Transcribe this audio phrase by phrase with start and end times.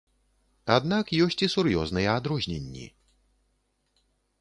[0.77, 2.85] Аднак ёсць і сур'ёзныя адрозненні.